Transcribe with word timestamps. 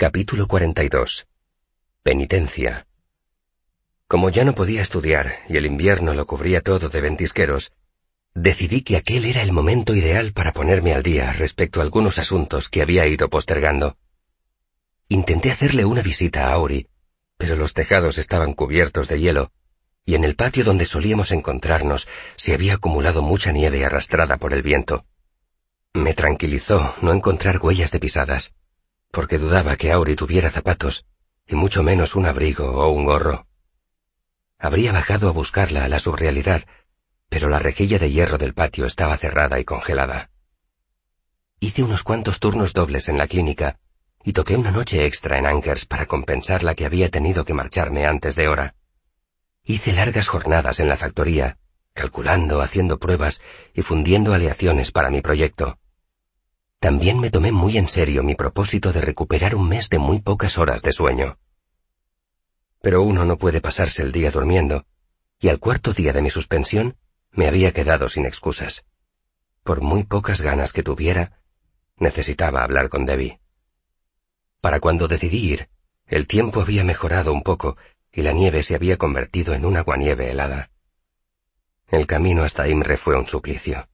Capítulo 0.00 0.48
42. 0.48 1.28
Penitencia. 2.02 2.86
Como 4.08 4.30
ya 4.30 4.46
no 4.46 4.54
podía 4.54 4.80
estudiar 4.80 5.40
y 5.46 5.58
el 5.58 5.66
invierno 5.66 6.14
lo 6.14 6.26
cubría 6.26 6.62
todo 6.62 6.88
de 6.88 7.02
ventisqueros, 7.02 7.74
decidí 8.34 8.80
que 8.80 8.96
aquel 8.96 9.26
era 9.26 9.42
el 9.42 9.52
momento 9.52 9.94
ideal 9.94 10.32
para 10.32 10.54
ponerme 10.54 10.94
al 10.94 11.02
día 11.02 11.30
respecto 11.34 11.80
a 11.80 11.82
algunos 11.82 12.18
asuntos 12.18 12.70
que 12.70 12.80
había 12.80 13.06
ido 13.08 13.28
postergando. 13.28 13.98
Intenté 15.10 15.50
hacerle 15.50 15.84
una 15.84 16.00
visita 16.00 16.46
a 16.46 16.54
Auri, 16.54 16.88
pero 17.36 17.54
los 17.56 17.74
tejados 17.74 18.16
estaban 18.16 18.54
cubiertos 18.54 19.06
de 19.06 19.20
hielo, 19.20 19.52
y 20.06 20.14
en 20.14 20.24
el 20.24 20.34
patio 20.34 20.64
donde 20.64 20.86
solíamos 20.86 21.30
encontrarnos 21.30 22.08
se 22.36 22.54
había 22.54 22.76
acumulado 22.76 23.20
mucha 23.20 23.52
nieve 23.52 23.84
arrastrada 23.84 24.38
por 24.38 24.54
el 24.54 24.62
viento. 24.62 25.04
Me 25.92 26.14
tranquilizó 26.14 26.94
no 27.02 27.12
encontrar 27.12 27.58
huellas 27.58 27.90
de 27.90 27.98
pisadas 27.98 28.54
porque 29.10 29.38
dudaba 29.38 29.76
que 29.76 29.92
Auri 29.92 30.16
tuviera 30.16 30.50
zapatos, 30.50 31.04
y 31.46 31.54
mucho 31.54 31.82
menos 31.82 32.14
un 32.14 32.26
abrigo 32.26 32.70
o 32.70 32.90
un 32.90 33.04
gorro. 33.04 33.46
Habría 34.58 34.92
bajado 34.92 35.28
a 35.28 35.32
buscarla 35.32 35.84
a 35.84 35.88
la 35.88 35.98
subrealidad, 35.98 36.62
pero 37.28 37.48
la 37.48 37.58
rejilla 37.58 37.98
de 37.98 38.10
hierro 38.10 38.38
del 38.38 38.54
patio 38.54 38.86
estaba 38.86 39.16
cerrada 39.16 39.58
y 39.58 39.64
congelada. 39.64 40.30
Hice 41.58 41.82
unos 41.82 42.02
cuantos 42.02 42.40
turnos 42.40 42.72
dobles 42.72 43.08
en 43.08 43.18
la 43.18 43.26
clínica, 43.26 43.78
y 44.22 44.32
toqué 44.32 44.56
una 44.56 44.70
noche 44.70 45.06
extra 45.06 45.38
en 45.38 45.46
Ankers 45.46 45.86
para 45.86 46.06
compensar 46.06 46.62
la 46.62 46.74
que 46.74 46.84
había 46.84 47.08
tenido 47.08 47.44
que 47.44 47.54
marcharme 47.54 48.04
antes 48.04 48.36
de 48.36 48.48
hora. 48.48 48.74
Hice 49.64 49.92
largas 49.92 50.28
jornadas 50.28 50.80
en 50.80 50.88
la 50.88 50.96
factoría, 50.96 51.58
calculando, 51.94 52.60
haciendo 52.60 52.98
pruebas 52.98 53.40
y 53.74 53.82
fundiendo 53.82 54.34
aleaciones 54.34 54.90
para 54.90 55.10
mi 55.10 55.20
proyecto. 55.20 55.78
También 56.80 57.20
me 57.20 57.30
tomé 57.30 57.52
muy 57.52 57.76
en 57.76 57.88
serio 57.88 58.22
mi 58.22 58.34
propósito 58.34 58.90
de 58.90 59.02
recuperar 59.02 59.54
un 59.54 59.68
mes 59.68 59.90
de 59.90 59.98
muy 59.98 60.22
pocas 60.22 60.56
horas 60.56 60.80
de 60.80 60.92
sueño. 60.92 61.38
Pero 62.80 63.02
uno 63.02 63.26
no 63.26 63.36
puede 63.36 63.60
pasarse 63.60 64.00
el 64.00 64.12
día 64.12 64.30
durmiendo, 64.30 64.86
y 65.38 65.48
al 65.48 65.58
cuarto 65.58 65.92
día 65.92 66.14
de 66.14 66.22
mi 66.22 66.30
suspensión 66.30 66.96
me 67.32 67.46
había 67.46 67.72
quedado 67.72 68.08
sin 68.08 68.24
excusas. 68.24 68.86
Por 69.62 69.82
muy 69.82 70.04
pocas 70.04 70.40
ganas 70.40 70.72
que 70.72 70.82
tuviera, 70.82 71.42
necesitaba 71.98 72.64
hablar 72.64 72.88
con 72.88 73.04
Debbie. 73.04 73.40
Para 74.62 74.80
cuando 74.80 75.06
decidí 75.06 75.52
ir, 75.52 75.68
el 76.06 76.26
tiempo 76.26 76.62
había 76.62 76.82
mejorado 76.82 77.34
un 77.34 77.42
poco 77.42 77.76
y 78.10 78.22
la 78.22 78.32
nieve 78.32 78.62
se 78.62 78.74
había 78.74 78.96
convertido 78.96 79.52
en 79.52 79.66
una 79.66 79.80
aguanieve 79.80 80.30
helada. 80.30 80.70
El 81.88 82.06
camino 82.06 82.42
hasta 82.42 82.68
Imre 82.68 82.96
fue 82.96 83.18
un 83.18 83.26
suplicio. 83.26 83.86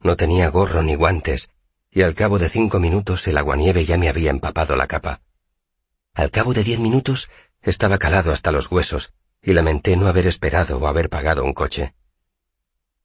No 0.00 0.16
tenía 0.16 0.48
gorro 0.48 0.82
ni 0.82 0.94
guantes 0.94 1.50
y 1.94 2.02
al 2.02 2.16
cabo 2.16 2.40
de 2.40 2.48
cinco 2.48 2.80
minutos 2.80 3.28
el 3.28 3.38
aguanieve 3.38 3.84
ya 3.84 3.96
me 3.96 4.08
había 4.08 4.30
empapado 4.30 4.74
la 4.74 4.88
capa. 4.88 5.20
Al 6.12 6.32
cabo 6.32 6.52
de 6.52 6.64
diez 6.64 6.80
minutos 6.80 7.30
estaba 7.62 7.98
calado 7.98 8.32
hasta 8.32 8.50
los 8.50 8.68
huesos, 8.70 9.12
y 9.40 9.52
lamenté 9.52 9.96
no 9.96 10.08
haber 10.08 10.26
esperado 10.26 10.78
o 10.78 10.88
haber 10.88 11.08
pagado 11.08 11.44
un 11.44 11.54
coche. 11.54 11.94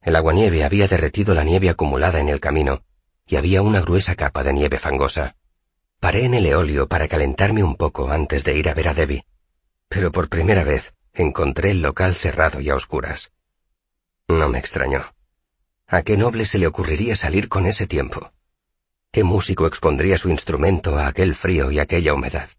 El 0.01 0.15
aguanieve 0.15 0.63
había 0.63 0.87
derretido 0.87 1.35
la 1.35 1.43
nieve 1.43 1.69
acumulada 1.69 2.19
en 2.19 2.29
el 2.29 2.39
camino, 2.39 2.81
y 3.27 3.35
había 3.35 3.61
una 3.61 3.81
gruesa 3.81 4.15
capa 4.15 4.43
de 4.43 4.53
nieve 4.53 4.79
fangosa. 4.79 5.35
Paré 5.99 6.25
en 6.25 6.33
el 6.33 6.47
eolio 6.47 6.87
para 6.87 7.07
calentarme 7.07 7.63
un 7.63 7.75
poco 7.75 8.09
antes 8.09 8.43
de 8.43 8.57
ir 8.57 8.69
a 8.69 8.73
ver 8.73 8.87
a 8.87 8.95
Debbie, 8.95 9.25
pero 9.87 10.11
por 10.11 10.29
primera 10.29 10.63
vez 10.63 10.95
encontré 11.13 11.71
el 11.71 11.83
local 11.83 12.15
cerrado 12.15 12.59
y 12.59 12.69
a 12.69 12.75
oscuras. 12.75 13.31
No 14.27 14.49
me 14.49 14.57
extrañó. 14.57 15.13
¿A 15.85 16.01
qué 16.01 16.17
noble 16.17 16.45
se 16.45 16.57
le 16.57 16.65
ocurriría 16.65 17.15
salir 17.15 17.49
con 17.49 17.67
ese 17.67 17.85
tiempo? 17.85 18.31
¿Qué 19.11 19.23
músico 19.23 19.65
expondría 19.65 20.17
su 20.17 20.29
instrumento 20.29 20.97
a 20.97 21.07
aquel 21.07 21.33
frío 21.33 21.71
y 21.71 21.79
aquella 21.79 22.13
humedad? 22.13 22.49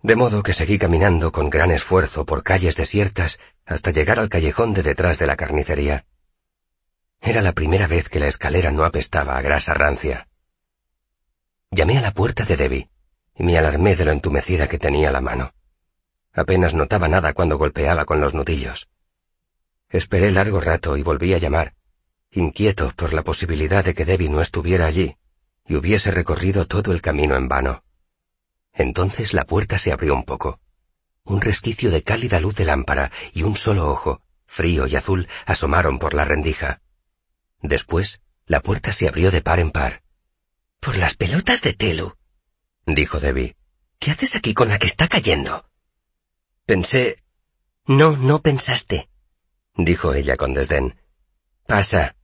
De 0.00 0.14
modo 0.14 0.44
que 0.44 0.52
seguí 0.52 0.78
caminando 0.78 1.32
con 1.32 1.50
gran 1.50 1.72
esfuerzo 1.72 2.24
por 2.24 2.44
calles 2.44 2.76
desiertas 2.76 3.40
hasta 3.64 3.90
llegar 3.90 4.20
al 4.20 4.28
callejón 4.28 4.72
de 4.72 4.84
detrás 4.84 5.18
de 5.18 5.26
la 5.26 5.34
carnicería. 5.34 6.06
Era 7.20 7.42
la 7.42 7.52
primera 7.52 7.88
vez 7.88 8.08
que 8.08 8.20
la 8.20 8.28
escalera 8.28 8.70
no 8.70 8.84
apestaba 8.84 9.36
a 9.36 9.42
grasa 9.42 9.74
rancia. 9.74 10.28
Llamé 11.72 11.98
a 11.98 12.02
la 12.02 12.12
puerta 12.12 12.44
de 12.44 12.56
Debbie 12.56 12.90
y 13.34 13.42
me 13.42 13.58
alarmé 13.58 13.96
de 13.96 14.04
lo 14.04 14.12
entumecida 14.12 14.68
que 14.68 14.78
tenía 14.78 15.10
la 15.10 15.20
mano. 15.20 15.54
Apenas 16.32 16.72
notaba 16.72 17.08
nada 17.08 17.32
cuando 17.32 17.58
golpeaba 17.58 18.04
con 18.04 18.20
los 18.20 18.32
nudillos. 18.32 18.88
Esperé 19.88 20.30
largo 20.30 20.60
rato 20.60 20.96
y 20.96 21.02
volví 21.02 21.34
a 21.34 21.38
llamar, 21.38 21.74
inquieto 22.36 22.92
por 22.96 23.12
la 23.12 23.22
posibilidad 23.22 23.84
de 23.84 23.94
que 23.94 24.04
Debbie 24.04 24.28
no 24.28 24.40
estuviera 24.40 24.86
allí 24.86 25.16
y 25.66 25.74
hubiese 25.74 26.10
recorrido 26.10 26.66
todo 26.66 26.92
el 26.92 27.02
camino 27.02 27.36
en 27.36 27.48
vano. 27.48 27.82
Entonces 28.72 29.32
la 29.32 29.44
puerta 29.44 29.78
se 29.78 29.90
abrió 29.90 30.14
un 30.14 30.24
poco. 30.24 30.60
Un 31.24 31.40
resquicio 31.40 31.90
de 31.90 32.02
cálida 32.02 32.38
luz 32.38 32.54
de 32.54 32.64
lámpara 32.64 33.10
y 33.32 33.42
un 33.42 33.56
solo 33.56 33.88
ojo, 33.88 34.22
frío 34.44 34.86
y 34.86 34.94
azul, 34.94 35.28
asomaron 35.44 35.98
por 35.98 36.14
la 36.14 36.24
rendija. 36.24 36.80
Después, 37.62 38.22
la 38.46 38.60
puerta 38.60 38.92
se 38.92 39.08
abrió 39.08 39.30
de 39.30 39.42
par 39.42 39.58
en 39.58 39.72
par. 39.72 40.02
Por 40.78 40.96
las 40.96 41.16
pelotas 41.16 41.62
de 41.62 41.72
Telu, 41.72 42.14
dijo 42.86 43.18
Debbie. 43.18 43.56
¿Qué 43.98 44.12
haces 44.12 44.36
aquí 44.36 44.54
con 44.54 44.68
la 44.68 44.78
que 44.78 44.86
está 44.86 45.08
cayendo? 45.08 45.68
Pensé. 46.64 47.22
No, 47.86 48.16
no 48.16 48.42
pensaste, 48.42 49.08
dijo 49.76 50.14
ella 50.14 50.36
con 50.36 50.54
desdén. 50.54 51.00
Pasa. 51.66 52.15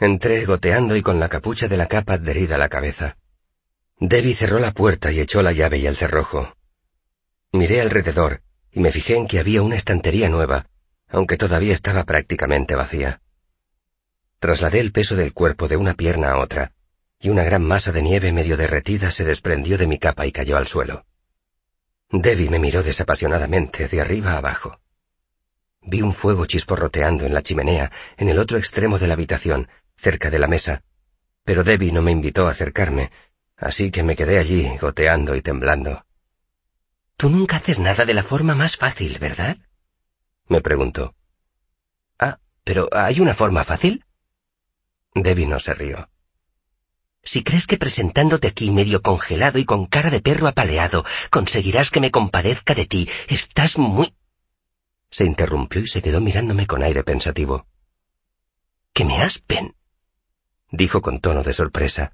Entré 0.00 0.44
goteando 0.44 0.94
y 0.94 1.02
con 1.02 1.18
la 1.18 1.28
capucha 1.28 1.66
de 1.66 1.76
la 1.76 1.86
capa 1.86 2.14
adherida 2.14 2.54
a 2.54 2.58
la 2.58 2.68
cabeza. 2.68 3.16
Debbie 3.98 4.34
cerró 4.34 4.60
la 4.60 4.70
puerta 4.70 5.10
y 5.10 5.20
echó 5.20 5.42
la 5.42 5.50
llave 5.50 5.78
y 5.78 5.86
el 5.86 5.96
cerrojo. 5.96 6.54
Miré 7.52 7.80
alrededor 7.80 8.42
y 8.70 8.78
me 8.78 8.92
fijé 8.92 9.16
en 9.16 9.26
que 9.26 9.40
había 9.40 9.60
una 9.62 9.74
estantería 9.74 10.28
nueva, 10.28 10.66
aunque 11.08 11.36
todavía 11.36 11.74
estaba 11.74 12.04
prácticamente 12.04 12.76
vacía. 12.76 13.22
Trasladé 14.38 14.78
el 14.78 14.92
peso 14.92 15.16
del 15.16 15.32
cuerpo 15.32 15.66
de 15.66 15.76
una 15.76 15.94
pierna 15.94 16.30
a 16.30 16.38
otra, 16.38 16.72
y 17.18 17.30
una 17.30 17.42
gran 17.42 17.64
masa 17.64 17.90
de 17.90 18.02
nieve 18.02 18.32
medio 18.32 18.56
derretida 18.56 19.10
se 19.10 19.24
desprendió 19.24 19.78
de 19.78 19.88
mi 19.88 19.98
capa 19.98 20.26
y 20.26 20.32
cayó 20.32 20.56
al 20.56 20.68
suelo. 20.68 21.06
Debbie 22.10 22.50
me 22.50 22.60
miró 22.60 22.84
desapasionadamente 22.84 23.88
de 23.88 24.00
arriba 24.00 24.34
a 24.34 24.38
abajo. 24.38 24.78
Vi 25.82 26.02
un 26.02 26.12
fuego 26.12 26.46
chisporroteando 26.46 27.26
en 27.26 27.34
la 27.34 27.42
chimenea, 27.42 27.90
en 28.16 28.28
el 28.28 28.38
otro 28.38 28.58
extremo 28.58 28.98
de 28.98 29.08
la 29.08 29.14
habitación, 29.14 29.68
cerca 29.98 30.30
de 30.30 30.38
la 30.38 30.46
mesa, 30.46 30.82
pero 31.44 31.64
Debbie 31.64 31.92
no 31.92 32.02
me 32.02 32.12
invitó 32.12 32.46
a 32.46 32.52
acercarme, 32.52 33.10
así 33.56 33.90
que 33.90 34.02
me 34.02 34.16
quedé 34.16 34.38
allí, 34.38 34.76
goteando 34.78 35.34
y 35.34 35.42
temblando. 35.42 36.04
Tú 37.16 37.28
nunca 37.28 37.56
haces 37.56 37.78
nada 37.78 38.04
de 38.04 38.14
la 38.14 38.22
forma 38.22 38.54
más 38.54 38.76
fácil, 38.76 39.18
¿verdad? 39.18 39.58
me 40.46 40.60
preguntó. 40.60 41.14
Ah, 42.18 42.38
pero 42.64 42.88
¿hay 42.92 43.20
una 43.20 43.34
forma 43.34 43.64
fácil? 43.64 44.04
Debbie 45.14 45.46
no 45.46 45.58
se 45.58 45.74
rió. 45.74 46.08
Si 47.22 47.42
crees 47.42 47.66
que 47.66 47.76
presentándote 47.76 48.48
aquí 48.48 48.70
medio 48.70 49.02
congelado 49.02 49.58
y 49.58 49.64
con 49.64 49.86
cara 49.86 50.10
de 50.10 50.20
perro 50.20 50.46
apaleado 50.46 51.04
conseguirás 51.30 51.90
que 51.90 52.00
me 52.00 52.10
compadezca 52.10 52.74
de 52.74 52.86
ti, 52.86 53.08
estás 53.28 53.76
muy... 53.76 54.14
Se 55.10 55.24
interrumpió 55.24 55.80
y 55.80 55.86
se 55.86 56.02
quedó 56.02 56.20
mirándome 56.20 56.66
con 56.66 56.82
aire 56.82 57.04
pensativo. 57.04 57.66
—¿Que 58.92 59.04
me 59.04 59.22
aspen? 59.22 59.74
Dijo 60.70 61.00
con 61.00 61.20
tono 61.20 61.42
de 61.42 61.52
sorpresa. 61.52 62.12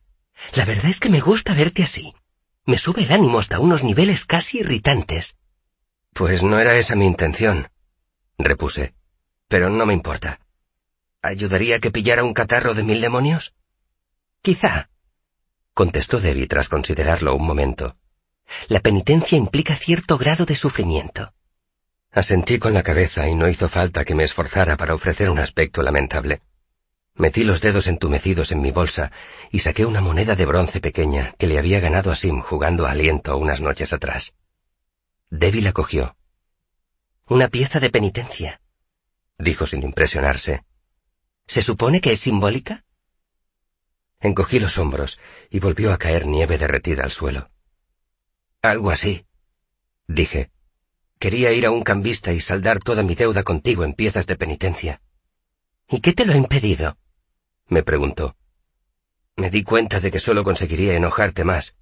La 0.54 0.64
verdad 0.64 0.86
es 0.86 1.00
que 1.00 1.10
me 1.10 1.20
gusta 1.20 1.54
verte 1.54 1.82
así. 1.82 2.14
Me 2.66 2.78
sube 2.78 3.02
el 3.02 3.12
ánimo 3.12 3.38
hasta 3.38 3.60
unos 3.60 3.82
niveles 3.82 4.24
casi 4.24 4.58
irritantes. 4.58 5.36
Pues 6.12 6.42
no 6.42 6.58
era 6.58 6.76
esa 6.76 6.94
mi 6.94 7.06
intención, 7.06 7.68
repuse. 8.38 8.94
Pero 9.48 9.68
no 9.68 9.84
me 9.86 9.94
importa. 9.94 10.40
¿Ayudaría 11.22 11.78
que 11.78 11.90
pillara 11.90 12.24
un 12.24 12.34
catarro 12.34 12.74
de 12.74 12.82
mil 12.82 13.00
demonios? 13.00 13.54
Quizá, 14.42 14.90
contestó 15.72 16.20
Debbie 16.20 16.46
tras 16.46 16.68
considerarlo 16.68 17.34
un 17.34 17.46
momento. 17.46 17.96
La 18.68 18.80
penitencia 18.80 19.36
implica 19.38 19.74
cierto 19.76 20.18
grado 20.18 20.44
de 20.44 20.56
sufrimiento. 20.56 21.32
Asentí 22.12 22.58
con 22.58 22.74
la 22.74 22.82
cabeza 22.82 23.28
y 23.28 23.34
no 23.34 23.48
hizo 23.48 23.68
falta 23.68 24.04
que 24.04 24.14
me 24.14 24.24
esforzara 24.24 24.76
para 24.76 24.94
ofrecer 24.94 25.30
un 25.30 25.38
aspecto 25.38 25.82
lamentable. 25.82 26.42
Metí 27.16 27.44
los 27.44 27.60
dedos 27.60 27.86
entumecidos 27.86 28.50
en 28.50 28.60
mi 28.60 28.72
bolsa 28.72 29.12
y 29.52 29.60
saqué 29.60 29.86
una 29.86 30.00
moneda 30.00 30.34
de 30.34 30.46
bronce 30.46 30.80
pequeña 30.80 31.32
que 31.38 31.46
le 31.46 31.58
había 31.58 31.78
ganado 31.78 32.10
a 32.10 32.16
Sim 32.16 32.40
jugando 32.40 32.86
a 32.86 32.90
aliento 32.90 33.36
unas 33.36 33.60
noches 33.60 33.92
atrás. 33.92 34.34
Debbie 35.30 35.62
la 35.62 35.72
cogió. 35.72 36.16
Una 37.26 37.48
pieza 37.48 37.78
de 37.78 37.90
penitencia, 37.90 38.60
dijo 39.38 39.66
sin 39.66 39.82
impresionarse. 39.82 40.64
¿Se 41.46 41.62
supone 41.62 42.00
que 42.00 42.12
es 42.12 42.20
simbólica? 42.20 42.84
Encogí 44.20 44.58
los 44.58 44.78
hombros 44.78 45.20
y 45.50 45.60
volvió 45.60 45.92
a 45.92 45.98
caer 45.98 46.26
nieve 46.26 46.58
derretida 46.58 47.04
al 47.04 47.10
suelo. 47.10 47.50
Algo 48.60 48.90
así, 48.90 49.26
dije, 50.08 50.50
Quería 51.18 51.52
ir 51.52 51.64
a 51.64 51.70
un 51.70 51.82
cambista 51.82 52.32
y 52.32 52.40
saldar 52.40 52.80
toda 52.80 53.02
mi 53.02 53.14
deuda 53.14 53.44
contigo 53.44 53.84
en 53.84 53.94
piezas 53.94 54.26
de 54.26 54.36
penitencia. 54.36 55.00
¿Y 55.88 56.00
qué 56.00 56.12
te 56.12 56.26
lo 56.26 56.32
ha 56.32 56.36
impedido? 56.36 56.98
Me 57.68 57.82
preguntó. 57.82 58.36
Me 59.36 59.50
di 59.50 59.62
cuenta 59.64 60.00
de 60.00 60.10
que 60.10 60.18
solo 60.18 60.44
conseguiría 60.44 60.94
enojarte 60.94 61.44
más. 61.44 61.76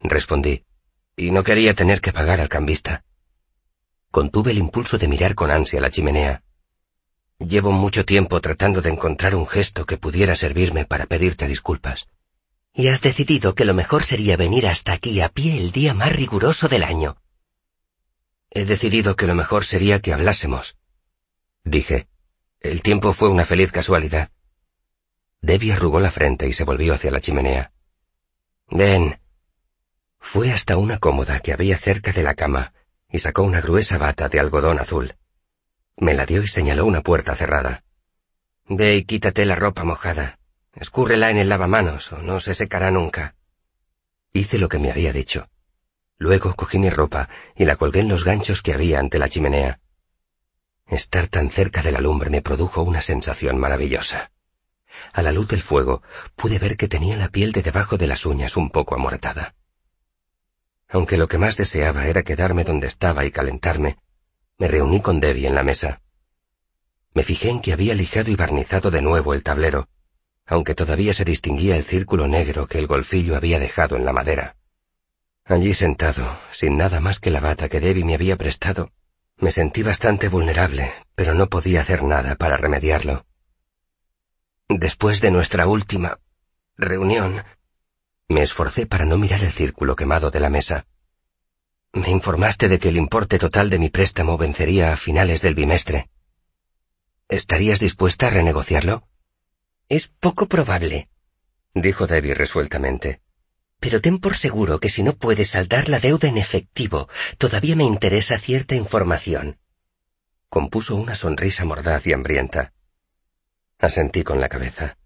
respondí, 0.00 0.64
y 1.16 1.30
no 1.30 1.42
quería 1.42 1.74
tener 1.74 2.00
que 2.00 2.12
pagar 2.12 2.40
al 2.40 2.48
cambista. 2.48 3.04
Contuve 4.10 4.52
el 4.52 4.58
impulso 4.58 4.98
de 4.98 5.08
mirar 5.08 5.34
con 5.34 5.50
ansia 5.50 5.80
la 5.80 5.90
chimenea. 5.90 6.42
Llevo 7.38 7.72
mucho 7.72 8.04
tiempo 8.04 8.40
tratando 8.40 8.80
de 8.80 8.90
encontrar 8.90 9.34
un 9.34 9.46
gesto 9.46 9.86
que 9.86 9.96
pudiera 9.96 10.34
servirme 10.34 10.84
para 10.84 11.06
pedirte 11.06 11.48
disculpas. 11.48 12.08
Y 12.72 12.88
has 12.88 13.00
decidido 13.00 13.54
que 13.54 13.64
lo 13.64 13.74
mejor 13.74 14.04
sería 14.04 14.36
venir 14.36 14.66
hasta 14.66 14.92
aquí 14.92 15.20
a 15.20 15.28
pie 15.28 15.58
el 15.58 15.72
día 15.72 15.94
más 15.94 16.14
riguroso 16.14 16.68
del 16.68 16.84
año. 16.84 17.16
He 18.50 18.64
decidido 18.64 19.16
que 19.16 19.26
lo 19.26 19.34
mejor 19.34 19.64
sería 19.64 20.00
que 20.00 20.12
hablásemos. 20.12 20.76
Dije. 21.64 22.08
El 22.60 22.82
tiempo 22.82 23.12
fue 23.12 23.28
una 23.28 23.44
feliz 23.44 23.72
casualidad. 23.72 24.30
Debbie 25.44 25.74
arrugó 25.74 26.00
la 26.00 26.10
frente 26.10 26.48
y 26.48 26.54
se 26.54 26.64
volvió 26.64 26.94
hacia 26.94 27.10
la 27.10 27.20
chimenea. 27.20 27.70
Ven. 28.70 29.20
Fue 30.18 30.50
hasta 30.50 30.78
una 30.78 30.98
cómoda 30.98 31.40
que 31.40 31.52
había 31.52 31.76
cerca 31.76 32.12
de 32.12 32.22
la 32.22 32.34
cama 32.34 32.72
y 33.10 33.18
sacó 33.18 33.42
una 33.42 33.60
gruesa 33.60 33.98
bata 33.98 34.30
de 34.30 34.40
algodón 34.40 34.78
azul. 34.78 35.16
Me 35.98 36.14
la 36.14 36.24
dio 36.24 36.42
y 36.42 36.46
señaló 36.46 36.86
una 36.86 37.02
puerta 37.02 37.36
cerrada. 37.36 37.84
Ve 38.70 38.96
y 38.96 39.04
quítate 39.04 39.44
la 39.44 39.54
ropa 39.54 39.84
mojada. 39.84 40.38
Escúrrela 40.72 41.28
en 41.28 41.36
el 41.36 41.50
lavamanos 41.50 42.10
o 42.14 42.22
no 42.22 42.40
se 42.40 42.54
secará 42.54 42.90
nunca. 42.90 43.34
Hice 44.32 44.56
lo 44.56 44.70
que 44.70 44.78
me 44.78 44.90
había 44.90 45.12
dicho. 45.12 45.50
Luego 46.16 46.54
cogí 46.54 46.78
mi 46.78 46.88
ropa 46.88 47.28
y 47.54 47.66
la 47.66 47.76
colgué 47.76 48.00
en 48.00 48.08
los 48.08 48.24
ganchos 48.24 48.62
que 48.62 48.72
había 48.72 48.98
ante 48.98 49.18
la 49.18 49.28
chimenea. 49.28 49.78
Estar 50.86 51.28
tan 51.28 51.50
cerca 51.50 51.82
de 51.82 51.92
la 51.92 52.00
lumbre 52.00 52.30
me 52.30 52.40
produjo 52.40 52.82
una 52.82 53.02
sensación 53.02 53.58
maravillosa. 53.58 54.30
A 55.12 55.22
la 55.22 55.32
luz 55.32 55.48
del 55.48 55.62
fuego 55.62 56.02
pude 56.36 56.58
ver 56.58 56.76
que 56.76 56.88
tenía 56.88 57.16
la 57.16 57.28
piel 57.28 57.52
de 57.52 57.62
debajo 57.62 57.96
de 57.96 58.06
las 58.06 58.26
uñas 58.26 58.56
un 58.56 58.70
poco 58.70 58.94
amortada. 58.94 59.54
Aunque 60.88 61.16
lo 61.16 61.28
que 61.28 61.38
más 61.38 61.56
deseaba 61.56 62.06
era 62.06 62.22
quedarme 62.22 62.64
donde 62.64 62.86
estaba 62.86 63.24
y 63.24 63.30
calentarme, 63.30 63.98
me 64.58 64.68
reuní 64.68 65.00
con 65.00 65.20
Debbie 65.20 65.48
en 65.48 65.54
la 65.54 65.62
mesa. 65.62 66.00
Me 67.14 67.22
fijé 67.22 67.50
en 67.50 67.60
que 67.60 67.72
había 67.72 67.94
lijado 67.94 68.30
y 68.30 68.36
barnizado 68.36 68.90
de 68.90 69.02
nuevo 69.02 69.34
el 69.34 69.42
tablero, 69.42 69.88
aunque 70.46 70.74
todavía 70.74 71.14
se 71.14 71.24
distinguía 71.24 71.76
el 71.76 71.84
círculo 71.84 72.28
negro 72.28 72.66
que 72.66 72.78
el 72.78 72.86
golfillo 72.86 73.36
había 73.36 73.58
dejado 73.58 73.96
en 73.96 74.04
la 74.04 74.12
madera. 74.12 74.56
Allí 75.44 75.74
sentado, 75.74 76.38
sin 76.50 76.76
nada 76.76 77.00
más 77.00 77.20
que 77.20 77.30
la 77.30 77.40
bata 77.40 77.68
que 77.68 77.80
Debbie 77.80 78.04
me 78.04 78.14
había 78.14 78.36
prestado, 78.36 78.90
me 79.38 79.50
sentí 79.50 79.82
bastante 79.82 80.28
vulnerable, 80.28 80.92
pero 81.14 81.34
no 81.34 81.48
podía 81.48 81.80
hacer 81.80 82.02
nada 82.02 82.36
para 82.36 82.56
remediarlo. 82.56 83.26
Después 84.68 85.20
de 85.20 85.30
nuestra 85.30 85.66
última 85.66 86.20
reunión, 86.76 87.44
me 88.28 88.42
esforcé 88.42 88.86
para 88.86 89.04
no 89.04 89.18
mirar 89.18 89.42
el 89.44 89.52
círculo 89.52 89.94
quemado 89.94 90.30
de 90.30 90.40
la 90.40 90.48
mesa. 90.48 90.86
Me 91.92 92.10
informaste 92.10 92.68
de 92.68 92.78
que 92.78 92.88
el 92.88 92.96
importe 92.96 93.38
total 93.38 93.68
de 93.68 93.78
mi 93.78 93.90
préstamo 93.90 94.38
vencería 94.38 94.92
a 94.92 94.96
finales 94.96 95.42
del 95.42 95.54
bimestre. 95.54 96.08
¿Estarías 97.28 97.78
dispuesta 97.78 98.28
a 98.28 98.30
renegociarlo? 98.30 99.06
Es 99.88 100.08
poco 100.08 100.48
probable, 100.48 101.08
dijo 101.74 102.06
Debbie 102.06 102.34
resueltamente. 102.34 103.20
Pero 103.80 104.00
ten 104.00 104.18
por 104.18 104.34
seguro 104.34 104.80
que 104.80 104.88
si 104.88 105.02
no 105.02 105.14
puedes 105.14 105.50
saldar 105.50 105.90
la 105.90 106.00
deuda 106.00 106.26
en 106.26 106.38
efectivo, 106.38 107.08
todavía 107.36 107.76
me 107.76 107.84
interesa 107.84 108.38
cierta 108.38 108.74
información. 108.74 109.58
Compuso 110.48 110.96
una 110.96 111.14
sonrisa 111.14 111.64
mordaz 111.64 112.06
y 112.06 112.14
hambrienta. 112.14 112.73
Asentí 113.78 114.22
con 114.22 114.40
la 114.40 114.48
cabeza. 114.48 114.96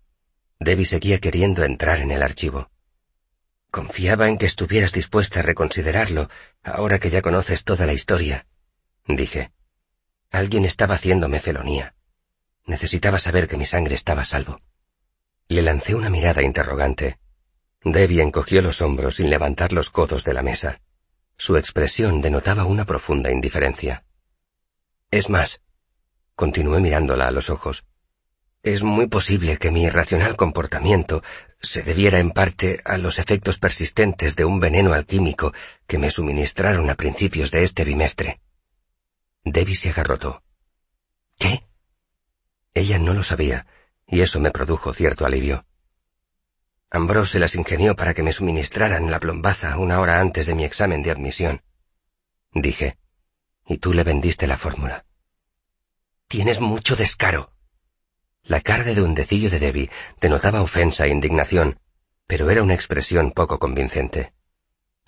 Debbie 0.61 0.87
seguía 0.87 1.20
queriendo 1.20 1.65
entrar 1.65 2.00
en 2.00 2.11
el 2.11 2.23
archivo. 2.23 2.70
Confiaba 3.70 4.29
en 4.29 4.38
que 4.38 4.47
estuvieras 4.47 4.93
dispuesta 4.93 5.41
a 5.41 5.43
reconsiderarlo, 5.43 6.31
ahora 6.62 6.99
que 6.99 7.11
ya 7.11 7.23
conoces 7.23 7.65
toda 7.65 7.87
la 7.87 7.93
historia. 7.93 8.47
Dije. 9.06 9.53
Alguien 10.31 10.65
estaba 10.65 10.94
haciéndome 10.94 11.41
felonía. 11.41 11.94
Necesitaba 12.67 13.19
saber 13.19 13.49
que 13.49 13.56
mi 13.56 13.65
sangre 13.65 13.94
estaba 13.94 14.23
a 14.23 14.26
salvo. 14.26 14.61
Le 15.49 15.62
lancé 15.62 15.94
una 15.94 16.11
mirada 16.11 16.43
interrogante. 16.43 17.19
Debbie 17.82 18.23
encogió 18.23 18.61
los 18.61 18.82
hombros 18.82 19.17
sin 19.17 19.31
levantar 19.31 19.73
los 19.73 19.91
codos 19.91 20.25
de 20.25 20.35
la 20.35 20.43
mesa. 20.43 20.81
Su 21.37 21.56
expresión 21.56 22.21
denotaba 22.21 22.64
una 22.64 22.85
profunda 22.85 23.31
indiferencia. 23.31 24.05
Es 25.11 25.31
más, 25.31 25.62
continué 26.35 26.81
mirándola 26.81 27.29
a 27.29 27.31
los 27.31 27.49
ojos, 27.49 27.87
es 28.75 28.82
muy 28.82 29.06
posible 29.06 29.59
que 29.59 29.70
mi 29.70 29.85
irracional 29.85 30.37
comportamiento 30.37 31.23
se 31.61 31.82
debiera 31.82 32.19
en 32.19 32.31
parte 32.31 32.81
a 32.85 32.99
los 32.99 33.19
efectos 33.19 33.59
persistentes 33.59 34.37
de 34.37 34.44
un 34.44 34.61
veneno 34.61 34.93
alquímico 34.93 35.53
que 35.87 35.99
me 35.99 36.11
suministraron 36.11 36.88
a 36.91 36.94
principios 36.94 37.50
de 37.50 37.65
este 37.65 37.85
bimestre. 37.85 38.41
Debbie 39.44 39.75
se 39.75 39.91
agarrotó. 39.91 40.43
¿Qué? 41.38 41.65
Ella 42.75 42.99
no 42.99 43.15
lo 43.15 43.23
sabía, 43.23 43.67
y 44.06 44.20
eso 44.20 44.41
me 44.41 44.50
produjo 44.50 44.93
cierto 44.93 45.25
alivio. 45.26 45.67
Ambrose 46.91 47.32
se 47.32 47.38
las 47.38 47.55
ingenió 47.55 47.97
para 47.97 48.14
que 48.14 48.23
me 48.23 48.32
suministraran 48.32 49.11
la 49.11 49.21
plombaza 49.21 49.76
una 49.76 50.00
hora 50.00 50.21
antes 50.21 50.47
de 50.47 50.55
mi 50.55 50.64
examen 50.64 51.03
de 51.03 51.11
admisión. 51.11 51.62
Dije, 52.53 52.99
y 53.67 53.79
tú 53.79 53.93
le 53.93 54.05
vendiste 54.05 54.47
la 54.47 54.56
fórmula. 54.56 55.05
Tienes 56.29 56.61
mucho 56.61 56.97
descaro. 56.97 57.53
La 58.49 58.62
cara 58.62 58.83
de 58.83 58.95
duendecillo 58.95 59.50
de 59.50 59.59
Debbie 59.59 59.91
denotaba 60.23 60.62
ofensa 60.62 61.05
e 61.05 61.11
indignación, 61.11 61.79
pero 62.27 62.49
era 62.49 62.62
una 62.62 62.73
expresión 62.73 63.33
poco 63.33 63.59
convincente. 63.59 64.33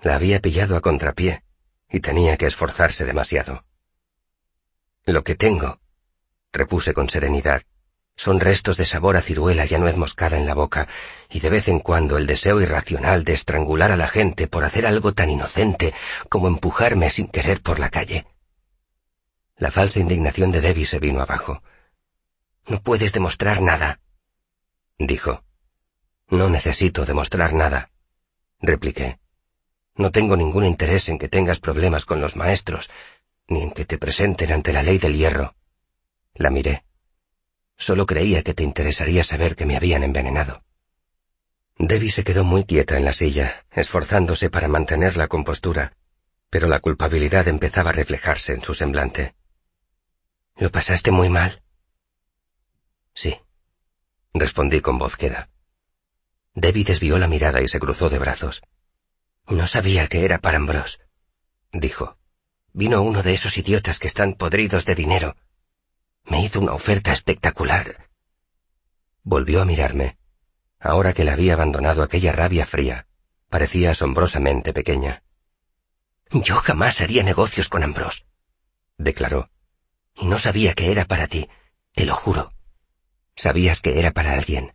La 0.03 0.15
había 0.15 0.41
pillado 0.41 0.77
a 0.77 0.83
contrapié, 0.83 1.43
y 1.89 2.01
tenía 2.01 2.37
que 2.37 2.45
esforzarse 2.45 3.07
demasiado. 3.07 3.65
Lo 5.07 5.25
que 5.25 5.37
tengo, 5.37 5.81
repuse 6.53 6.93
con 6.93 7.09
serenidad, 7.09 7.63
son 8.15 8.41
restos 8.41 8.77
de 8.77 8.85
sabor 8.85 9.17
a 9.17 9.23
ciruela 9.23 9.65
y 9.65 9.75
a 9.75 9.79
nuez 9.79 9.97
moscada 9.97 10.37
en 10.37 10.45
la 10.45 10.53
boca, 10.53 10.87
y 11.31 11.41
de 11.41 11.49
vez 11.49 11.69
en 11.69 11.81
cuando 11.81 12.19
el 12.19 12.27
deseo 12.27 12.61
irracional 12.61 13.25
de 13.25 13.33
estrangular 13.33 13.91
a 13.91 13.97
la 13.97 14.09
gente 14.09 14.49
por 14.49 14.65
hacer 14.65 14.87
algo 14.87 15.15
tan 15.15 15.31
inocente 15.31 15.95
como 16.29 16.47
empujarme 16.47 17.09
sin 17.09 17.29
querer 17.29 17.63
por 17.63 17.79
la 17.79 17.89
calle. 17.89 18.27
La 19.57 19.71
falsa 19.71 19.99
indignación 19.99 20.53
de 20.53 20.61
Debbie 20.61 20.85
se 20.85 20.99
vino 20.99 21.23
abajo. 21.23 21.63
No 22.71 22.81
puedes 22.81 23.13
demostrar 23.13 23.61
nada, 23.61 23.99
dijo. 24.97 25.43
No 26.29 26.49
necesito 26.49 27.05
demostrar 27.05 27.53
nada, 27.53 27.91
repliqué. 28.61 29.19
No 29.97 30.13
tengo 30.13 30.37
ningún 30.37 30.65
interés 30.65 31.09
en 31.09 31.19
que 31.19 31.29
tengas 31.29 31.59
problemas 31.59 32.05
con 32.05 32.21
los 32.21 32.37
maestros, 32.37 32.89
ni 33.49 33.63
en 33.63 33.73
que 33.73 33.85
te 33.85 33.99
presenten 33.99 34.53
ante 34.53 34.73
la 34.73 34.85
ley 34.85 34.99
del 34.99 35.17
hierro. 35.17 35.57
La 36.35 36.51
miré. 36.51 36.85
Solo 37.77 38.07
creía 38.07 38.45
que 38.45 38.55
te 38.55 38.63
interesaría 38.63 39.25
saber 39.25 39.57
que 39.57 39.67
me 39.67 39.77
habían 39.77 40.05
envenenado. 40.05 40.63
Debbie 41.77 42.13
se 42.13 42.23
quedó 42.23 42.45
muy 42.45 42.67
quieta 42.67 42.97
en 42.97 43.05
la 43.05 43.13
silla, 43.13 43.67
esforzándose 43.73 44.49
para 44.49 44.69
mantener 44.69 45.17
la 45.17 45.27
compostura, 45.27 45.97
pero 46.51 46.69
la 46.69 46.79
culpabilidad 46.79 47.49
empezaba 47.49 47.91
a 47.91 47.95
reflejarse 47.95 48.53
en 48.53 48.63
su 48.63 48.75
semblante. 48.75 49.35
¿Lo 50.57 50.71
pasaste 50.71 51.11
muy 51.11 51.29
mal? 51.29 51.65
Sí, 53.21 53.39
respondí 54.33 54.81
con 54.81 54.97
voz 54.97 55.15
queda. 55.17 55.51
Debbie 56.55 56.85
desvió 56.85 57.19
la 57.19 57.29
mirada 57.29 57.61
y 57.61 57.69
se 57.69 57.79
cruzó 57.79 58.09
de 58.09 58.19
brazos. 58.19 58.63
No 59.47 59.67
sabía 59.67 60.07
que 60.07 60.25
era 60.25 60.39
para 60.39 60.57
Ambrose, 60.57 60.99
dijo. 61.71 62.17
Vino 62.73 63.03
uno 63.03 63.23
de 63.23 63.35
esos 63.35 63.59
idiotas 63.59 63.99
que 63.99 64.07
están 64.07 64.35
podridos 64.35 64.87
de 64.87 64.95
dinero 64.95 65.37
me 66.31 66.43
hizo 66.43 66.61
una 66.61 66.73
oferta 66.73 67.13
espectacular. 67.13 68.09
Volvió 69.23 69.61
a 69.61 69.67
mirarme. 69.67 70.17
Ahora 70.79 71.13
que 71.13 71.25
la 71.25 71.35
había 71.35 71.53
abandonado 71.53 72.03
aquella 72.03 72.33
rabia 72.33 72.65
fría, 72.65 73.07
parecía 73.51 73.91
asombrosamente 73.91 74.73
pequeña. 74.73 75.25
Yo 76.31 76.57
jamás 76.57 77.03
haría 77.03 77.23
negocios 77.23 77.69
con 77.69 77.83
Ambrose, 77.83 78.25
declaró. 78.97 79.51
Y 80.15 80.25
no 80.27 80.39
sabía 80.39 80.73
que 80.73 80.91
era 80.91 81.05
para 81.05 81.27
ti, 81.27 81.51
te 81.93 82.07
lo 82.07 82.15
juro. 82.15 82.55
Sabías 83.43 83.81
que 83.81 83.99
era 83.99 84.11
para 84.11 84.35
alguien. 84.35 84.75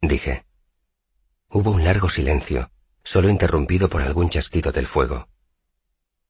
Dije. 0.00 0.44
Hubo 1.50 1.72
un 1.72 1.82
largo 1.82 2.08
silencio, 2.08 2.70
solo 3.02 3.28
interrumpido 3.28 3.88
por 3.88 4.02
algún 4.02 4.30
chasquido 4.30 4.70
del 4.70 4.86
fuego. 4.86 5.26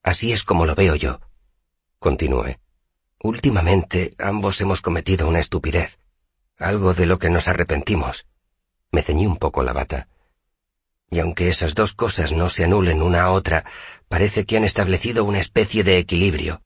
Así 0.02 0.32
es 0.32 0.44
como 0.44 0.64
lo 0.64 0.74
veo 0.74 0.94
yo, 0.94 1.20
continué. 1.98 2.58
Últimamente 3.20 4.14
ambos 4.18 4.62
hemos 4.62 4.80
cometido 4.80 5.28
una 5.28 5.40
estupidez, 5.40 5.98
algo 6.58 6.94
de 6.94 7.04
lo 7.04 7.18
que 7.18 7.28
nos 7.28 7.48
arrepentimos. 7.48 8.26
Me 8.90 9.02
ceñí 9.02 9.26
un 9.26 9.36
poco 9.36 9.62
la 9.62 9.74
bata. 9.74 10.08
Y 11.10 11.18
aunque 11.18 11.48
esas 11.48 11.74
dos 11.74 11.92
cosas 11.92 12.32
no 12.32 12.48
se 12.48 12.64
anulen 12.64 13.02
una 13.02 13.24
a 13.24 13.30
otra, 13.30 13.66
parece 14.08 14.46
que 14.46 14.56
han 14.56 14.64
establecido 14.64 15.26
una 15.26 15.40
especie 15.40 15.84
de 15.84 15.98
equilibrio. 15.98 16.62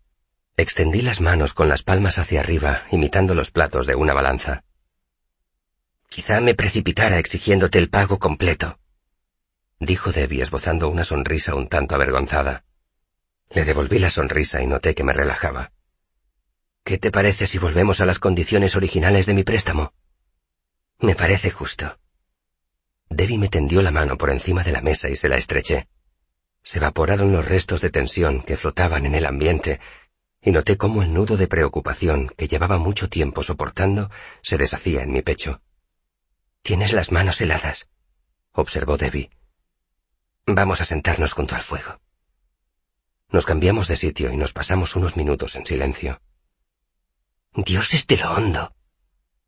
Extendí 0.61 1.01
las 1.01 1.23
manos 1.23 1.55
con 1.55 1.71
las 1.71 1.83
palmas 1.83 2.19
hacia 2.19 2.41
arriba, 2.41 2.85
imitando 2.91 3.35
los 3.35 3.51
platos 3.51 3.87
de 3.87 3.95
una 3.95 4.13
balanza. 4.13 4.63
Quizá 6.11 6.39
me 6.43 6.55
precipitara 6.55 7.19
exigiéndote 7.19 7.79
el 7.79 7.89
pago 7.89 8.19
completo. 8.19 8.79
dijo 9.79 10.13
Debbie 10.13 10.43
esbozando 10.43 10.91
una 10.91 11.03
sonrisa 11.03 11.55
un 11.55 11.67
tanto 11.67 11.95
avergonzada. 11.95 12.65
Le 13.49 13.65
devolví 13.65 13.99
la 13.99 14.11
sonrisa 14.11 14.61
y 14.61 14.67
noté 14.67 14.95
que 14.95 15.03
me 15.03 15.15
relajaba. 15.15 15.73
¿Qué 16.85 16.99
te 16.99 17.11
parece 17.11 17.47
si 17.47 17.57
volvemos 17.57 18.03
a 18.03 18.05
las 18.05 18.19
condiciones 18.19 18.77
originales 18.77 19.25
de 19.25 19.33
mi 19.33 19.45
préstamo? 19.45 19.95
Me 20.99 21.15
parece 21.15 21.51
justo. 21.51 21.99
Debbie 23.09 23.39
me 23.39 23.49
tendió 23.49 23.81
la 23.81 23.93
mano 23.93 24.19
por 24.19 24.29
encima 24.29 24.63
de 24.63 24.73
la 24.73 24.83
mesa 24.83 25.09
y 25.09 25.17
se 25.17 25.31
la 25.31 25.39
estreché. 25.39 25.89
Se 26.63 26.77
evaporaron 26.77 27.33
los 27.33 27.49
restos 27.49 27.81
de 27.81 27.89
tensión 27.89 28.43
que 28.43 28.59
flotaban 28.59 29.07
en 29.07 29.15
el 29.15 29.25
ambiente 29.25 29.81
y 30.43 30.51
noté 30.53 30.77
cómo 30.77 31.03
el 31.03 31.13
nudo 31.13 31.37
de 31.37 31.49
preocupación 31.49 32.29
que 32.37 32.49
llevaba 32.49 32.79
mucho 32.79 33.09
tiempo 33.09 33.43
soportando 33.43 34.11
se 34.43 34.57
deshacía 34.57 35.03
en 35.03 35.13
mi 35.13 35.23
pecho. 35.23 35.61
Tienes 36.63 36.93
las 36.93 37.13
manos 37.13 37.41
heladas, 37.41 37.89
observó 38.53 38.97
Debbie. 38.97 39.31
Vamos 40.47 40.81
a 40.81 40.85
sentarnos 40.85 41.33
junto 41.33 41.55
al 41.55 41.63
fuego. 41.63 42.01
Nos 43.31 43.47
cambiamos 43.47 43.87
de 43.89 43.97
sitio 43.97 44.33
y 44.33 44.37
nos 44.37 44.53
pasamos 44.53 44.97
unos 44.97 45.17
minutos 45.17 45.55
en 45.57 45.67
silencio. 45.67 46.21
Dios 47.55 47.95
es 47.95 48.07
de 48.07 48.17
lo 48.17 48.33
hondo, 48.33 48.75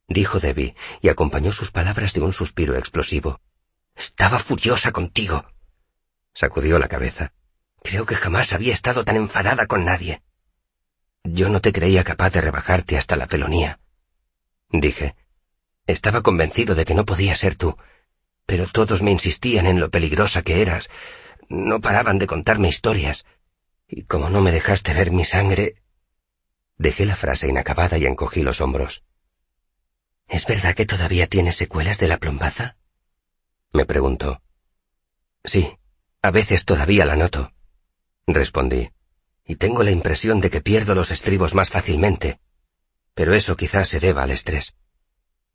dijo 0.09 0.39
Debbie, 0.39 0.77
y 1.01 1.09
acompañó 1.09 1.53
sus 1.53 1.73
palabras 1.73 2.13
de 2.13 2.21
un 2.21 2.33
suspiro 2.33 2.77
explosivo. 2.77 3.41
Estaba 3.95 4.39
furiosa 4.39 4.93
contigo. 4.93 5.45
Sacudió 6.35 6.79
la 6.79 6.89
cabeza. 6.89 7.33
Creo 7.83 8.07
que 8.07 8.15
jamás 8.15 8.53
había 8.53 8.73
estado 8.73 9.05
tan 9.05 9.17
enfadada 9.17 9.67
con 9.67 9.85
nadie. 9.85 10.23
Yo 11.25 11.49
no 11.49 11.61
te 11.61 11.73
creía 11.73 12.05
capaz 12.05 12.31
de 12.31 12.41
rebajarte 12.41 12.97
hasta 12.97 13.17
la 13.17 13.27
felonía. 13.27 13.81
Dije. 14.71 15.15
Estaba 15.87 16.23
convencido 16.23 16.75
de 16.75 16.85
que 16.85 16.95
no 16.95 17.05
podía 17.05 17.35
ser 17.35 17.57
tú, 17.57 17.77
pero 18.47 18.67
todos 18.69 19.03
me 19.03 19.11
insistían 19.11 19.67
en 19.67 19.81
lo 19.81 19.91
peligrosa 19.91 20.43
que 20.43 20.63
eras. 20.63 20.91
No 21.49 21.81
paraban 21.81 22.19
de 22.19 22.27
contarme 22.27 22.69
historias. 22.69 23.25
Y 23.89 24.05
como 24.05 24.31
no 24.31 24.41
me 24.41 24.53
dejaste 24.53 24.95
ver 24.95 25.11
mi 25.11 25.25
sangre... 25.25 25.83
Dejé 26.79 27.05
la 27.07 27.17
frase 27.17 27.49
inacabada 27.49 27.99
y 27.99 28.07
encogí 28.07 28.43
los 28.43 28.61
hombros. 28.61 29.05
¿Es 30.29 30.47
verdad 30.47 30.75
que 30.75 30.87
todavía 30.87 31.27
tienes 31.27 31.57
secuelas 31.57 31.99
de 31.99 32.09
la 32.09 32.17
plombaza? 32.17 32.77
Me 33.73 33.85
preguntó. 33.85 34.43
Sí, 35.45 35.77
a 36.23 36.31
veces 36.31 36.65
todavía 36.65 37.05
la 37.05 37.17
noto, 37.17 37.53
respondí, 38.27 38.91
y 39.47 39.57
tengo 39.57 39.83
la 39.83 39.91
impresión 39.91 40.41
de 40.41 40.51
que 40.51 40.61
pierdo 40.61 40.95
los 40.95 41.11
estribos 41.11 41.55
más 41.55 41.71
fácilmente, 41.71 42.41
pero 43.15 43.35
eso 43.35 43.57
quizás 43.57 43.89
se 43.89 44.01
deba 44.01 44.23
al 44.23 44.31
estrés. 44.31 44.75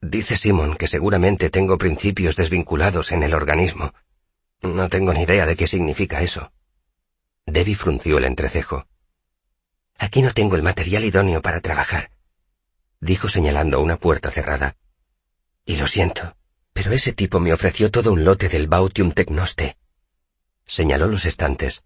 Dice 0.01 0.37
Simon 0.37 0.75
que 0.77 0.87
seguramente 0.87 1.49
tengo 1.49 1.77
principios 1.77 2.35
desvinculados 2.35 3.11
en 3.11 3.23
el 3.23 3.33
organismo. 3.33 3.93
No 4.61 4.89
tengo 4.89 5.13
ni 5.13 5.23
idea 5.23 5.45
de 5.45 5.55
qué 5.55 5.65
significa 5.65 6.21
eso. 6.21 6.51
Debbie 7.45 7.75
frunció 7.75 8.17
el 8.17 8.25
entrecejo. 8.25 8.85
Aquí 9.97 10.21
no 10.21 10.33
tengo 10.33 10.55
el 10.55 10.63
material 10.63 11.05
idóneo 11.05 11.41
para 11.41 11.61
trabajar, 11.61 12.11
dijo 12.99 13.27
señalando 13.27 13.81
una 13.81 13.97
puerta 13.97 14.29
cerrada. 14.29 14.75
Y 15.65 15.77
lo 15.77 15.87
siento, 15.87 16.35
pero 16.73 16.91
ese 16.91 17.13
tipo 17.13 17.39
me 17.39 17.53
ofreció 17.53 17.89
todo 17.89 18.11
un 18.13 18.23
lote 18.23 18.49
del 18.49 18.67
Bautium 18.67 19.11
Tecnoste. 19.11 19.77
Señaló 20.65 21.07
los 21.07 21.25
estantes. 21.25 21.83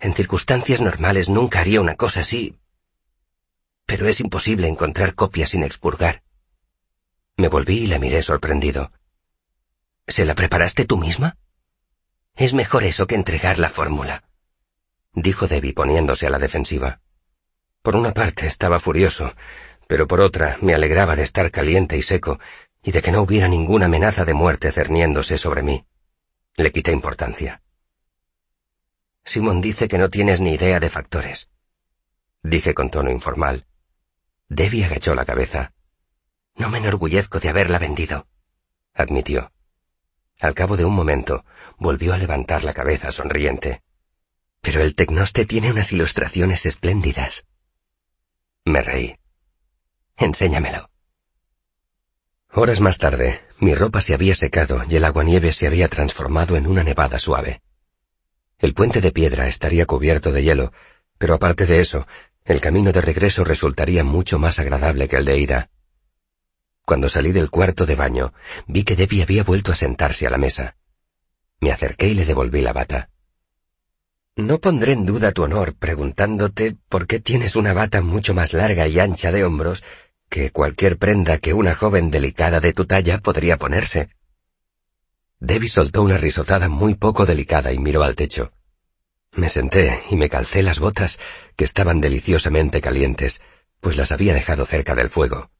En 0.00 0.14
circunstancias 0.14 0.80
normales 0.80 1.28
nunca 1.28 1.60
haría 1.60 1.80
una 1.80 1.94
cosa 1.94 2.20
así. 2.20 2.58
Pero 3.86 4.08
es 4.08 4.20
imposible 4.20 4.68
encontrar 4.68 5.14
copias 5.14 5.50
sin 5.50 5.62
expurgar. 5.62 6.22
Me 7.36 7.48
volví 7.48 7.84
y 7.84 7.86
la 7.86 7.98
miré 7.98 8.22
sorprendido. 8.22 8.92
¿Se 10.06 10.24
la 10.24 10.34
preparaste 10.34 10.84
tú 10.84 10.98
misma? 10.98 11.36
Es 12.36 12.54
mejor 12.54 12.84
eso 12.84 13.06
que 13.06 13.14
entregar 13.14 13.58
la 13.58 13.70
fórmula, 13.70 14.24
dijo 15.14 15.46
Debbie 15.46 15.72
poniéndose 15.72 16.26
a 16.26 16.30
la 16.30 16.38
defensiva. 16.38 17.00
Por 17.82 17.96
una 17.96 18.12
parte 18.12 18.46
estaba 18.46 18.80
furioso, 18.80 19.34
pero 19.86 20.06
por 20.06 20.20
otra 20.20 20.58
me 20.60 20.74
alegraba 20.74 21.16
de 21.16 21.22
estar 21.22 21.50
caliente 21.50 21.96
y 21.96 22.02
seco 22.02 22.38
y 22.82 22.92
de 22.92 23.02
que 23.02 23.12
no 23.12 23.22
hubiera 23.22 23.48
ninguna 23.48 23.86
amenaza 23.86 24.24
de 24.24 24.34
muerte 24.34 24.72
cerniéndose 24.72 25.38
sobre 25.38 25.62
mí. 25.62 25.86
Le 26.56 26.72
quité 26.72 26.92
importancia. 26.92 27.62
Simon 29.24 29.60
dice 29.60 29.88
que 29.88 29.98
no 29.98 30.10
tienes 30.10 30.40
ni 30.40 30.54
idea 30.54 30.80
de 30.80 30.90
factores. 30.90 31.50
Dije 32.42 32.74
con 32.74 32.90
tono 32.90 33.10
informal. 33.10 33.66
Debbie 34.48 34.84
agachó 34.84 35.14
la 35.14 35.24
cabeza. 35.24 35.72
No 36.56 36.68
me 36.68 36.78
enorgullezco 36.78 37.40
de 37.40 37.48
haberla 37.48 37.78
vendido, 37.78 38.28
admitió. 38.92 39.50
Al 40.40 40.54
cabo 40.54 40.76
de 40.76 40.84
un 40.84 40.94
momento, 40.94 41.44
volvió 41.78 42.14
a 42.14 42.18
levantar 42.18 42.64
la 42.64 42.74
cabeza 42.74 43.10
sonriente. 43.10 43.82
Pero 44.60 44.82
el 44.82 44.94
tecnoste 44.94 45.46
tiene 45.46 45.72
unas 45.72 45.92
ilustraciones 45.92 46.66
espléndidas. 46.66 47.46
Me 48.64 48.82
reí. 48.82 49.16
Enséñamelo. 50.16 50.90
Horas 52.52 52.80
más 52.80 52.98
tarde, 52.98 53.40
mi 53.58 53.74
ropa 53.74 54.00
se 54.00 54.14
había 54.14 54.34
secado 54.34 54.84
y 54.88 54.96
el 54.96 55.04
aguanieve 55.04 55.50
se 55.50 55.66
había 55.66 55.88
transformado 55.88 56.56
en 56.56 56.68
una 56.68 56.84
nevada 56.84 57.18
suave. 57.18 57.63
El 58.58 58.74
puente 58.74 59.00
de 59.00 59.12
piedra 59.12 59.48
estaría 59.48 59.86
cubierto 59.86 60.32
de 60.32 60.42
hielo, 60.42 60.72
pero 61.18 61.34
aparte 61.34 61.66
de 61.66 61.80
eso, 61.80 62.06
el 62.44 62.60
camino 62.60 62.92
de 62.92 63.00
regreso 63.00 63.44
resultaría 63.44 64.04
mucho 64.04 64.38
más 64.38 64.58
agradable 64.58 65.08
que 65.08 65.16
el 65.16 65.24
de 65.24 65.38
ida. 65.38 65.70
Cuando 66.84 67.08
salí 67.08 67.32
del 67.32 67.50
cuarto 67.50 67.86
de 67.86 67.96
baño, 67.96 68.34
vi 68.66 68.84
que 68.84 68.96
Debbie 68.96 69.22
había 69.22 69.42
vuelto 69.42 69.72
a 69.72 69.74
sentarse 69.74 70.26
a 70.26 70.30
la 70.30 70.38
mesa. 70.38 70.76
Me 71.60 71.72
acerqué 71.72 72.08
y 72.08 72.14
le 72.14 72.26
devolví 72.26 72.60
la 72.60 72.74
bata. 72.74 73.08
No 74.36 74.58
pondré 74.58 74.92
en 74.92 75.06
duda 75.06 75.32
tu 75.32 75.44
honor 75.44 75.74
preguntándote 75.76 76.76
por 76.88 77.06
qué 77.06 77.20
tienes 77.20 77.56
una 77.56 77.72
bata 77.72 78.02
mucho 78.02 78.34
más 78.34 78.52
larga 78.52 78.86
y 78.88 78.98
ancha 78.98 79.30
de 79.30 79.44
hombros 79.44 79.82
que 80.28 80.50
cualquier 80.50 80.98
prenda 80.98 81.38
que 81.38 81.54
una 81.54 81.74
joven 81.74 82.10
delicada 82.10 82.60
de 82.60 82.72
tu 82.72 82.84
talla 82.84 83.18
podría 83.18 83.56
ponerse. 83.56 84.10
Debbie 85.44 85.68
soltó 85.68 86.00
una 86.00 86.16
risotada 86.16 86.70
muy 86.70 86.94
poco 86.94 87.26
delicada 87.26 87.70
y 87.70 87.78
miró 87.78 88.02
al 88.02 88.16
techo. 88.16 88.52
Me 89.32 89.50
senté 89.50 90.02
y 90.08 90.16
me 90.16 90.30
calcé 90.30 90.62
las 90.62 90.78
botas, 90.78 91.18
que 91.54 91.66
estaban 91.66 92.00
deliciosamente 92.00 92.80
calientes, 92.80 93.42
pues 93.82 93.98
las 93.98 94.10
había 94.10 94.32
dejado 94.32 94.64
cerca 94.64 94.94
del 94.94 95.10
fuego. 95.10 95.50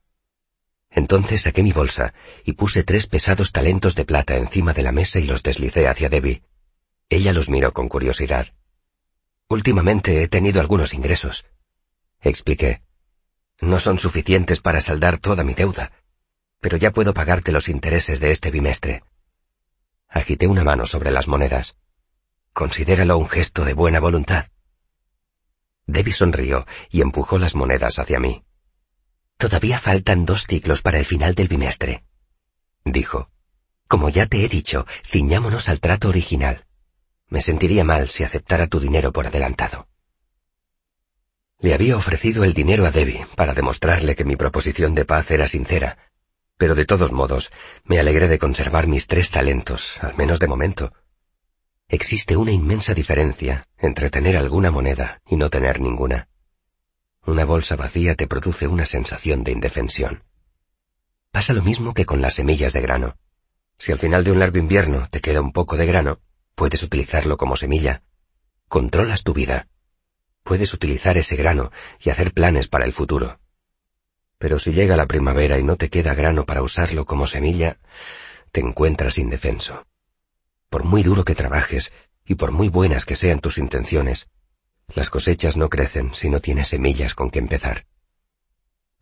Entonces 0.90 1.42
saqué 1.42 1.62
mi 1.62 1.72
bolsa 1.72 2.14
y 2.44 2.52
puse 2.52 2.82
tres 2.82 3.06
pesados 3.08 3.52
talentos 3.52 3.94
de 3.94 4.06
plata 4.06 4.38
encima 4.38 4.72
de 4.72 4.84
la 4.84 4.92
mesa 4.92 5.20
y 5.20 5.24
los 5.24 5.42
deslicé 5.42 5.86
hacia 5.86 6.08
Debbie. 6.08 6.42
Ella 7.10 7.34
los 7.34 7.50
miró 7.50 7.74
con 7.74 7.90
curiosidad. 7.90 8.54
Últimamente 9.48 10.22
he 10.22 10.28
tenido 10.28 10.62
algunos 10.62 10.94
ingresos, 10.94 11.44
expliqué. 12.22 12.80
No 13.60 13.78
son 13.80 13.98
suficientes 13.98 14.62
para 14.62 14.80
saldar 14.80 15.18
toda 15.18 15.44
mi 15.44 15.52
deuda, 15.52 15.92
pero 16.60 16.78
ya 16.78 16.90
puedo 16.90 17.12
pagarte 17.12 17.52
los 17.52 17.68
intereses 17.68 18.18
de 18.18 18.30
este 18.30 18.50
bimestre. 18.50 19.02
Agité 20.14 20.46
una 20.46 20.62
mano 20.62 20.86
sobre 20.86 21.10
las 21.10 21.26
monedas. 21.26 21.76
Considéralo 22.52 23.18
un 23.18 23.28
gesto 23.28 23.64
de 23.64 23.74
buena 23.74 23.98
voluntad. 23.98 24.46
Debbie 25.88 26.12
sonrió 26.12 26.68
y 26.88 27.00
empujó 27.00 27.36
las 27.36 27.56
monedas 27.56 27.98
hacia 27.98 28.20
mí. 28.20 28.44
Todavía 29.38 29.80
faltan 29.80 30.24
dos 30.24 30.46
ciclos 30.46 30.82
para 30.82 31.00
el 31.00 31.04
final 31.04 31.34
del 31.34 31.48
bimestre, 31.48 32.04
dijo. 32.84 33.28
Como 33.88 34.08
ya 34.08 34.26
te 34.26 34.44
he 34.44 34.48
dicho, 34.48 34.86
ciñámonos 35.04 35.68
al 35.68 35.80
trato 35.80 36.10
original. 36.10 36.64
Me 37.28 37.40
sentiría 37.40 37.82
mal 37.82 38.08
si 38.08 38.22
aceptara 38.22 38.68
tu 38.68 38.78
dinero 38.78 39.12
por 39.12 39.26
adelantado. 39.26 39.88
Le 41.58 41.74
había 41.74 41.96
ofrecido 41.96 42.44
el 42.44 42.54
dinero 42.54 42.86
a 42.86 42.92
Debbie 42.92 43.26
para 43.34 43.52
demostrarle 43.52 44.14
que 44.14 44.24
mi 44.24 44.36
proposición 44.36 44.94
de 44.94 45.04
paz 45.04 45.28
era 45.32 45.48
sincera, 45.48 45.98
pero 46.56 46.74
de 46.74 46.84
todos 46.84 47.12
modos 47.12 47.50
me 47.84 47.98
alegré 47.98 48.28
de 48.28 48.38
conservar 48.38 48.86
mis 48.86 49.06
tres 49.06 49.30
talentos, 49.30 49.98
al 50.00 50.16
menos 50.16 50.38
de 50.38 50.48
momento. 50.48 50.92
Existe 51.88 52.36
una 52.36 52.52
inmensa 52.52 52.94
diferencia 52.94 53.68
entre 53.78 54.10
tener 54.10 54.36
alguna 54.36 54.70
moneda 54.70 55.20
y 55.26 55.36
no 55.36 55.50
tener 55.50 55.80
ninguna. 55.80 56.28
Una 57.26 57.44
bolsa 57.44 57.76
vacía 57.76 58.14
te 58.14 58.26
produce 58.26 58.66
una 58.66 58.86
sensación 58.86 59.44
de 59.44 59.52
indefensión. 59.52 60.24
Pasa 61.30 61.52
lo 61.52 61.62
mismo 61.62 61.94
que 61.94 62.06
con 62.06 62.20
las 62.20 62.34
semillas 62.34 62.72
de 62.72 62.80
grano. 62.80 63.16
Si 63.78 63.92
al 63.92 63.98
final 63.98 64.24
de 64.24 64.32
un 64.32 64.38
largo 64.38 64.58
invierno 64.58 65.08
te 65.10 65.20
queda 65.20 65.40
un 65.40 65.52
poco 65.52 65.76
de 65.76 65.86
grano, 65.86 66.20
puedes 66.54 66.82
utilizarlo 66.82 67.36
como 67.36 67.56
semilla. 67.56 68.02
Controlas 68.68 69.24
tu 69.24 69.34
vida, 69.34 69.68
puedes 70.44 70.74
utilizar 70.74 71.16
ese 71.16 71.34
grano 71.34 71.72
y 71.98 72.10
hacer 72.10 72.32
planes 72.32 72.68
para 72.68 72.84
el 72.84 72.92
futuro. 72.92 73.40
Pero 74.44 74.58
si 74.58 74.74
llega 74.74 74.94
la 74.94 75.06
primavera 75.06 75.58
y 75.58 75.62
no 75.62 75.76
te 75.76 75.88
queda 75.88 76.12
grano 76.14 76.44
para 76.44 76.60
usarlo 76.60 77.06
como 77.06 77.26
semilla, 77.26 77.78
te 78.52 78.60
encuentras 78.60 79.16
indefenso. 79.16 79.86
Por 80.68 80.84
muy 80.84 81.02
duro 81.02 81.24
que 81.24 81.34
trabajes 81.34 81.94
y 82.26 82.34
por 82.34 82.52
muy 82.52 82.68
buenas 82.68 83.06
que 83.06 83.16
sean 83.16 83.40
tus 83.40 83.56
intenciones, 83.56 84.28
las 84.88 85.08
cosechas 85.08 85.56
no 85.56 85.70
crecen 85.70 86.14
si 86.14 86.28
no 86.28 86.40
tienes 86.42 86.68
semillas 86.68 87.14
con 87.14 87.30
que 87.30 87.38
empezar. 87.38 87.86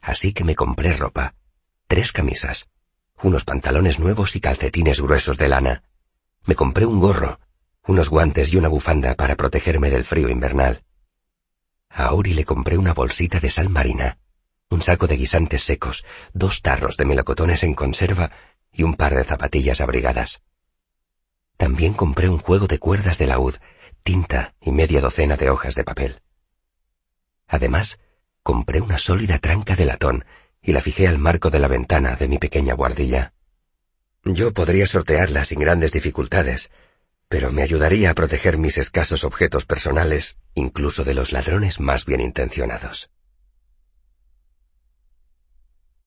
Así 0.00 0.32
que 0.32 0.44
me 0.44 0.54
compré 0.54 0.92
ropa, 0.92 1.34
tres 1.88 2.12
camisas, 2.12 2.68
unos 3.20 3.44
pantalones 3.44 3.98
nuevos 3.98 4.36
y 4.36 4.40
calcetines 4.40 5.00
gruesos 5.00 5.38
de 5.38 5.48
lana, 5.48 5.82
Me 6.46 6.54
compré 6.54 6.86
un 6.86 7.00
gorro, 7.00 7.40
unos 7.88 8.10
guantes 8.10 8.52
y 8.52 8.58
una 8.58 8.68
bufanda 8.68 9.16
para 9.16 9.34
protegerme 9.34 9.90
del 9.90 10.04
frío 10.04 10.28
invernal. 10.28 10.84
A 11.88 12.04
Auri 12.04 12.32
le 12.32 12.44
compré 12.44 12.78
una 12.78 12.94
bolsita 12.94 13.40
de 13.40 13.50
sal 13.50 13.70
marina, 13.70 14.18
un 14.72 14.80
saco 14.80 15.06
de 15.06 15.16
guisantes 15.16 15.62
secos, 15.62 16.04
dos 16.32 16.62
tarros 16.62 16.96
de 16.96 17.04
melocotones 17.04 17.62
en 17.62 17.74
conserva 17.74 18.30
y 18.72 18.82
un 18.82 18.94
par 18.94 19.14
de 19.14 19.22
zapatillas 19.22 19.82
abrigadas. 19.82 20.42
También 21.58 21.92
compré 21.92 22.30
un 22.30 22.38
juego 22.38 22.66
de 22.66 22.78
cuerdas 22.78 23.18
de 23.18 23.26
laúd, 23.26 23.56
tinta 24.02 24.54
y 24.60 24.72
media 24.72 25.02
docena 25.02 25.36
de 25.36 25.50
hojas 25.50 25.74
de 25.74 25.84
papel. 25.84 26.22
Además, 27.46 28.00
compré 28.42 28.80
una 28.80 28.96
sólida 28.96 29.38
tranca 29.38 29.76
de 29.76 29.84
latón 29.84 30.24
y 30.62 30.72
la 30.72 30.80
fijé 30.80 31.06
al 31.06 31.18
marco 31.18 31.50
de 31.50 31.58
la 31.58 31.68
ventana 31.68 32.16
de 32.16 32.28
mi 32.28 32.38
pequeña 32.38 32.74
guardilla. 32.74 33.34
Yo 34.24 34.54
podría 34.54 34.86
sortearla 34.86 35.44
sin 35.44 35.60
grandes 35.60 35.92
dificultades, 35.92 36.70
pero 37.28 37.52
me 37.52 37.62
ayudaría 37.62 38.10
a 38.10 38.14
proteger 38.14 38.56
mis 38.56 38.78
escasos 38.78 39.22
objetos 39.24 39.66
personales, 39.66 40.38
incluso 40.54 41.04
de 41.04 41.14
los 41.14 41.32
ladrones 41.32 41.78
más 41.78 42.06
bien 42.06 42.20
intencionados. 42.20 43.10